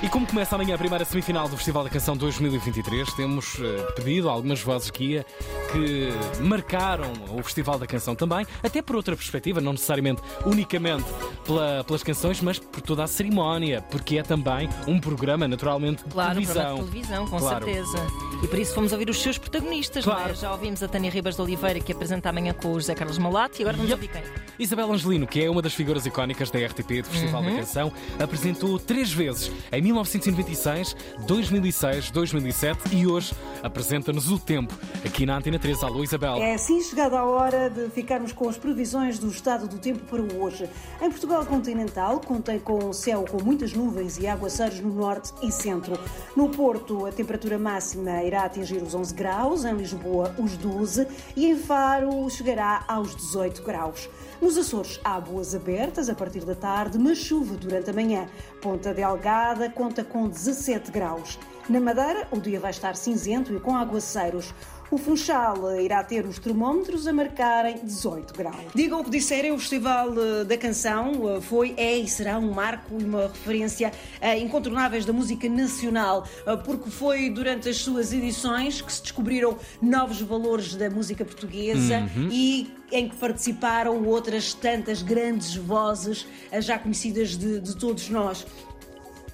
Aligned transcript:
E 0.00 0.08
como 0.08 0.24
começa 0.24 0.54
amanhã 0.54 0.76
a 0.76 0.78
primeira 0.78 1.04
semifinal 1.04 1.48
do 1.48 1.56
Festival 1.56 1.82
da 1.82 1.90
Canção 1.90 2.16
2023, 2.16 3.12
temos 3.14 3.54
uh, 3.54 3.92
pedido 3.96 4.28
algumas 4.30 4.60
vozes 4.62 4.90
guia 4.90 5.26
que 5.72 6.10
marcaram 6.40 7.12
o 7.36 7.42
Festival 7.42 7.80
da 7.80 7.86
Canção 7.86 8.14
também, 8.14 8.46
até 8.62 8.80
por 8.80 8.94
outra 8.94 9.16
perspectiva, 9.16 9.60
não 9.60 9.72
necessariamente 9.72 10.22
unicamente 10.46 11.04
pela, 11.44 11.82
pelas 11.82 12.04
canções, 12.04 12.40
mas 12.40 12.60
por 12.60 12.80
toda 12.80 13.02
a 13.02 13.06
cerimónia, 13.08 13.82
porque 13.90 14.18
é 14.18 14.22
também 14.22 14.68
um 14.86 15.00
programa, 15.00 15.48
naturalmente, 15.48 16.04
de 16.04 16.10
claro, 16.10 16.34
televisão. 16.34 16.74
Um 16.76 16.86
televisão, 16.86 17.26
com 17.26 17.38
claro. 17.38 17.64
certeza. 17.66 17.98
E 18.40 18.46
por 18.46 18.58
isso 18.60 18.74
fomos 18.74 18.92
ouvir 18.92 19.10
os 19.10 19.20
seus 19.20 19.36
protagonistas. 19.36 20.04
Claro. 20.04 20.30
É? 20.30 20.34
Já 20.36 20.52
ouvimos 20.52 20.80
a 20.80 20.86
Tânia 20.86 21.10
Ribas 21.10 21.34
de 21.34 21.42
Oliveira, 21.42 21.80
que 21.80 21.90
apresenta 21.90 22.28
amanhã 22.28 22.52
com 22.54 22.70
o 22.70 22.74
José 22.74 22.94
Carlos 22.94 23.18
Malato, 23.18 23.60
e 23.60 23.62
agora 23.62 23.76
vamos 23.76 23.90
Yep. 23.90 24.06
ouvir 24.06 24.22
quem? 24.22 24.32
Isabel 24.60 24.92
Angelino, 24.92 25.26
que 25.26 25.42
é 25.42 25.50
uma 25.50 25.60
das 25.60 25.74
figuras 25.74 26.06
icónicas 26.06 26.50
da 26.52 26.58
RTP 26.60 27.02
do 27.02 27.08
Festival 27.08 27.42
Uhum. 27.42 27.50
da 27.50 27.56
Canção, 27.56 27.92
apresentou 28.22 28.78
três 28.78 29.12
vezes, 29.12 29.50
em 29.72 29.87
1996, 29.92 30.96
2006, 31.26 32.10
2007 32.10 32.94
e 32.94 33.06
hoje 33.06 33.34
apresenta-nos 33.62 34.30
o 34.30 34.38
tempo 34.38 34.74
aqui 35.04 35.24
na 35.24 35.36
Antena 35.38 35.58
3. 35.58 35.82
Alô, 35.82 36.04
Isabel. 36.04 36.36
É 36.36 36.54
assim 36.54 36.80
chegada 36.82 37.18
a 37.18 37.24
hora 37.24 37.70
de 37.70 37.88
ficarmos 37.90 38.32
com 38.32 38.48
as 38.48 38.58
previsões 38.58 39.18
do 39.18 39.28
estado 39.28 39.66
do 39.66 39.78
tempo 39.78 40.04
para 40.04 40.22
hoje. 40.22 40.68
Em 41.00 41.10
Portugal 41.10 41.44
continental, 41.46 42.20
contém 42.20 42.58
com 42.58 42.84
um 42.84 42.92
céu 42.92 43.24
com 43.28 43.42
muitas 43.42 43.72
nuvens 43.72 44.18
e 44.18 44.26
aguaceiros 44.26 44.80
no 44.80 44.92
norte 44.92 45.32
e 45.42 45.50
centro. 45.50 45.98
No 46.36 46.50
Porto, 46.50 47.06
a 47.06 47.12
temperatura 47.12 47.58
máxima 47.58 48.22
irá 48.22 48.44
atingir 48.44 48.82
os 48.82 48.94
11 48.94 49.14
graus, 49.14 49.64
em 49.64 49.74
Lisboa, 49.74 50.34
os 50.38 50.56
12 50.56 51.06
e 51.34 51.46
em 51.46 51.56
Faro 51.56 52.28
chegará 52.30 52.84
aos 52.86 53.16
18 53.16 53.62
graus. 53.62 54.08
Nos 54.40 54.56
Açores, 54.56 55.00
há 55.02 55.18
boas 55.18 55.52
abertas 55.52 56.08
a 56.08 56.14
partir 56.14 56.44
da 56.44 56.54
tarde, 56.54 56.96
mas 56.96 57.18
chuva 57.18 57.56
durante 57.56 57.90
a 57.90 57.92
manhã. 57.92 58.28
Ponta 58.62 58.94
Delgada 58.94 59.68
conta 59.78 60.02
com 60.02 60.28
17 60.28 60.90
graus. 60.90 61.38
Na 61.68 61.78
Madeira, 61.78 62.26
o 62.32 62.40
dia 62.40 62.58
vai 62.58 62.72
estar 62.72 62.96
cinzento 62.96 63.54
e 63.54 63.60
com 63.60 63.76
aguaceiros. 63.76 64.52
O 64.90 64.98
Funchal 64.98 65.80
irá 65.80 66.02
ter 66.02 66.26
os 66.26 66.38
termómetros 66.38 67.06
a 67.06 67.12
marcarem 67.12 67.78
18 67.84 68.34
graus. 68.34 68.56
Digam 68.74 69.00
o 69.00 69.04
que 69.04 69.10
disserem, 69.10 69.52
o 69.52 69.58
Festival 69.58 70.08
eh, 70.18 70.44
da 70.44 70.56
Canção 70.56 71.12
eh, 71.28 71.40
foi, 71.42 71.74
é 71.76 71.96
e 71.96 72.08
será 72.08 72.38
um 72.38 72.50
marco 72.52 72.96
e 72.98 73.04
uma 73.04 73.28
referência 73.28 73.92
eh, 74.20 74.38
incontornáveis 74.38 75.04
da 75.04 75.12
música 75.12 75.48
nacional, 75.48 76.26
porque 76.64 76.90
foi 76.90 77.30
durante 77.30 77.68
as 77.68 77.76
suas 77.76 78.12
edições 78.12 78.80
que 78.80 78.92
se 78.92 79.02
descobriram 79.02 79.58
novos 79.80 80.22
valores 80.22 80.74
da 80.74 80.90
música 80.90 81.24
portuguesa 81.24 82.08
e 82.32 82.72
em 82.90 83.08
que 83.08 83.16
participaram 83.16 84.02
outras 84.06 84.54
tantas 84.54 85.02
grandes 85.02 85.54
vozes 85.54 86.26
já 86.60 86.78
conhecidas 86.78 87.36
de, 87.36 87.60
de 87.60 87.76
todos 87.76 88.08
nós. 88.08 88.44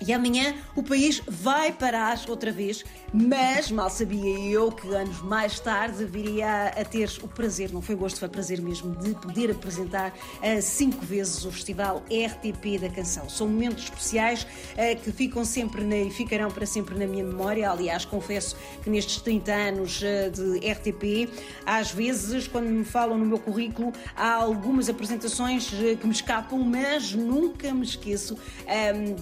E 0.00 0.12
amanhã 0.12 0.54
o 0.76 0.82
país 0.82 1.22
vai 1.26 1.72
parar 1.72 2.18
outra 2.28 2.50
vez, 2.52 2.84
mas 3.12 3.70
mal 3.70 3.88
sabia 3.88 4.38
eu 4.50 4.70
que 4.72 4.88
anos 4.94 5.20
mais 5.22 5.58
tarde 5.60 6.04
viria 6.04 6.66
a 6.68 6.84
ter 6.84 7.10
o 7.22 7.28
prazer, 7.28 7.72
não 7.72 7.80
foi 7.80 7.94
gosto, 7.94 8.18
foi 8.18 8.28
prazer 8.28 8.60
mesmo, 8.60 8.94
de 8.96 9.14
poder 9.14 9.50
apresentar 9.50 10.12
eh, 10.42 10.60
cinco 10.60 11.04
vezes 11.06 11.44
o 11.44 11.50
Festival 11.52 12.02
RTP 12.10 12.78
da 12.80 12.88
Canção. 12.88 13.28
São 13.28 13.46
momentos 13.48 13.84
especiais 13.84 14.46
eh, 14.76 14.94
que 14.96 15.10
ficam 15.12 15.44
sempre 15.44 15.82
na- 15.84 15.96
e 15.96 16.10
ficarão 16.10 16.50
para 16.50 16.66
sempre 16.66 16.98
na 16.98 17.06
minha 17.06 17.24
memória. 17.24 17.70
Aliás, 17.70 18.04
confesso 18.04 18.56
que 18.82 18.90
nestes 18.90 19.20
30 19.22 19.52
anos 19.52 20.00
eh, 20.02 20.28
de 20.28 20.58
RTP, 20.68 21.30
às 21.64 21.90
vezes, 21.92 22.46
quando 22.48 22.66
me 22.68 22.84
falam 22.84 23.16
no 23.16 23.24
meu 23.24 23.38
currículo, 23.38 23.92
há 24.16 24.34
algumas 24.34 24.88
apresentações 24.88 25.68
que 25.70 26.06
me 26.06 26.12
escapam, 26.12 26.58
mas 26.58 27.12
nunca 27.12 27.72
me 27.72 27.84
esqueço 27.84 28.36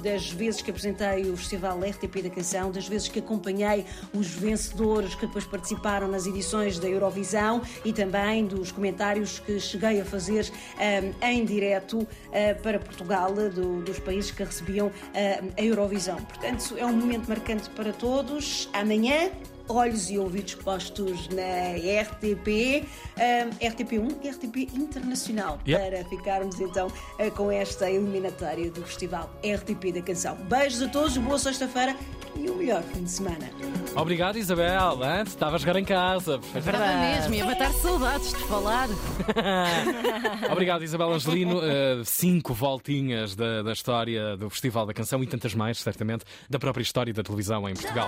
das 0.02 0.30
vezes 0.30 0.61
que 0.62 0.70
apresentei 0.70 1.30
o 1.30 1.36
Festival 1.36 1.78
RTP 1.80 2.22
da 2.22 2.30
Canção, 2.30 2.70
das 2.70 2.86
vezes 2.88 3.08
que 3.08 3.18
acompanhei 3.18 3.84
os 4.14 4.28
vencedores 4.28 5.14
que 5.14 5.26
depois 5.26 5.44
participaram 5.44 6.08
nas 6.08 6.26
edições 6.26 6.78
da 6.78 6.88
Eurovisão 6.88 7.60
e 7.84 7.92
também 7.92 8.46
dos 8.46 8.70
comentários 8.72 9.38
que 9.40 9.58
cheguei 9.60 10.00
a 10.00 10.04
fazer 10.04 10.50
ehm, 10.78 11.12
em 11.22 11.44
direto 11.44 12.06
eh, 12.32 12.54
para 12.54 12.78
Portugal, 12.78 13.32
do- 13.32 13.82
dos 13.82 13.98
países 13.98 14.30
que 14.30 14.42
recebiam 14.44 14.90
eh, 15.14 15.42
a 15.58 15.62
Eurovisão. 15.62 16.16
Portanto, 16.16 16.74
é 16.78 16.86
um 16.86 16.92
momento 16.96 17.28
marcante 17.28 17.68
para 17.70 17.92
todos. 17.92 18.68
Amanhã. 18.72 19.30
Olhos 19.68 20.10
e 20.10 20.18
ouvidos 20.18 20.54
postos 20.56 21.28
na 21.28 21.76
RTP, 22.02 22.84
ehm, 23.18 23.50
RTP1 23.60 24.16
e 24.22 24.28
RTP 24.30 24.68
Internacional, 24.74 25.58
Yep. 25.66 25.82
para 25.90 26.04
ficarmos 26.08 26.60
então 26.60 26.88
eh, 27.18 27.30
com 27.30 27.50
esta 27.50 27.90
eliminatória 27.90 28.70
do 28.70 28.82
Festival 28.82 29.30
RTP 29.42 29.92
da 29.92 30.02
Canção. 30.02 30.36
Beijos 30.36 30.82
a 30.82 30.88
todos, 30.88 31.16
boa 31.18 31.38
sexta-feira 31.38 31.96
e 32.36 32.48
o 32.48 32.56
melhor 32.56 32.82
fim 32.82 33.04
de 33.04 33.10
semana. 33.10 33.50
Obrigado, 33.94 34.36
Isabel. 34.38 35.02
Antes 35.02 35.34
estava 35.34 35.56
a 35.56 35.58
jogar 35.58 35.76
em 35.76 35.84
casa. 35.84 36.40
Estava 36.54 36.96
mesmo, 36.96 37.34
ia 37.34 37.44
matar 37.44 37.72
saudades 37.74 38.30
de 38.32 38.38
falar. 38.44 38.88
Obrigado, 40.50 40.82
Isabel 40.82 41.12
Angelino. 41.12 41.58
Uh, 41.58 42.04
cinco 42.04 42.54
voltinhas 42.54 43.34
da, 43.36 43.62
da 43.62 43.72
história 43.72 44.36
do 44.36 44.48
Festival 44.50 44.86
da 44.86 44.94
Canção 44.94 45.22
e 45.22 45.26
tantas 45.26 45.54
mais, 45.54 45.78
certamente, 45.78 46.24
da 46.48 46.58
própria 46.58 46.82
história 46.82 47.12
da 47.12 47.22
televisão 47.22 47.68
em 47.68 47.74
Portugal. 47.74 47.92